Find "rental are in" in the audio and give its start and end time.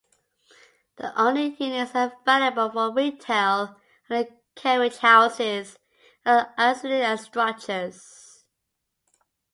2.91-4.35